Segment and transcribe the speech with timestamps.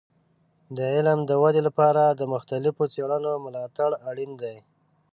[0.75, 4.55] د علم د ودې لپاره د مختلفو څیړنو ملاتړ اړین دی.